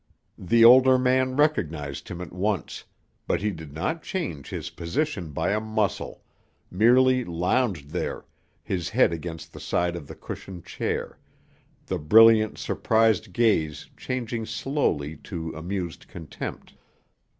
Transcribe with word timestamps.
The 0.39 0.65
older 0.65 0.97
man 0.97 1.35
recognized 1.35 2.07
him 2.07 2.21
at 2.21 2.33
once, 2.33 2.85
but 3.27 3.39
he 3.39 3.51
did 3.51 3.71
not 3.71 4.01
change 4.01 4.49
his 4.49 4.71
position 4.71 5.29
by 5.31 5.51
a 5.51 5.59
muscle, 5.61 6.23
merely 6.71 7.23
lounged 7.23 7.91
there, 7.91 8.25
his 8.63 8.89
head 8.89 9.13
against 9.13 9.53
the 9.53 9.59
side 9.59 9.95
of 9.95 10.07
the 10.07 10.15
cushioned 10.15 10.65
chair, 10.65 11.19
the 11.85 11.99
brilliant, 11.99 12.57
surprised 12.57 13.31
gaze 13.31 13.91
changing 13.95 14.47
slowly 14.47 15.17
to 15.17 15.51
amused 15.55 16.07
contempt. 16.07 16.73